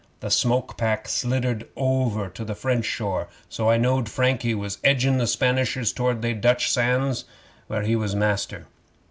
[0.21, 5.19] The smoke pat sliddered over to the French shore, so I knowed Frankie was edgin'
[5.19, 7.25] the Spanishers toward they Dutch sands
[7.67, 8.65] where he was master.